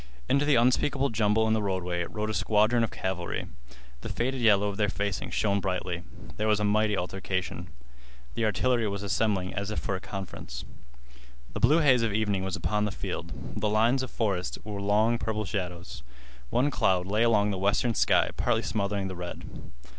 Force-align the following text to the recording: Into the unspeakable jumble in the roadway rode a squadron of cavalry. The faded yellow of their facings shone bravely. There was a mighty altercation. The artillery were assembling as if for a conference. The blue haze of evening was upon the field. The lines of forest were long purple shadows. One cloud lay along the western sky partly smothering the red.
Into 0.27 0.45
the 0.45 0.55
unspeakable 0.55 1.11
jumble 1.11 1.45
in 1.47 1.53
the 1.53 1.61
roadway 1.61 2.03
rode 2.05 2.31
a 2.31 2.33
squadron 2.33 2.83
of 2.83 2.89
cavalry. 2.89 3.45
The 4.01 4.09
faded 4.09 4.41
yellow 4.41 4.67
of 4.67 4.77
their 4.77 4.89
facings 4.89 5.35
shone 5.35 5.59
bravely. 5.59 6.01
There 6.37 6.47
was 6.47 6.59
a 6.59 6.63
mighty 6.63 6.97
altercation. 6.97 7.67
The 8.33 8.45
artillery 8.45 8.87
were 8.87 8.95
assembling 8.95 9.53
as 9.53 9.69
if 9.69 9.77
for 9.77 9.95
a 9.95 9.99
conference. 9.99 10.65
The 11.53 11.59
blue 11.59 11.81
haze 11.81 12.01
of 12.01 12.13
evening 12.15 12.43
was 12.43 12.55
upon 12.55 12.85
the 12.85 12.91
field. 12.91 13.31
The 13.57 13.69
lines 13.69 14.01
of 14.01 14.09
forest 14.09 14.57
were 14.63 14.81
long 14.81 15.19
purple 15.19 15.45
shadows. 15.45 16.01
One 16.49 16.71
cloud 16.71 17.05
lay 17.05 17.21
along 17.21 17.51
the 17.51 17.59
western 17.59 17.93
sky 17.93 18.31
partly 18.35 18.63
smothering 18.63 19.07
the 19.07 19.15
red. 19.15 19.43